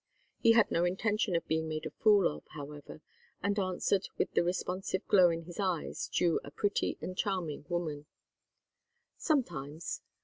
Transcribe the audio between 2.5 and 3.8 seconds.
however, and